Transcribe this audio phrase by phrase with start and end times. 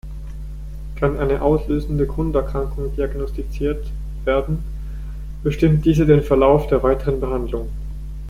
[0.95, 3.85] Kann eine auslösende Grunderkrankung diagnostiziert
[4.25, 4.63] werden
[5.43, 7.69] bestimmt diese den Verlauf der weiteren Behandlung.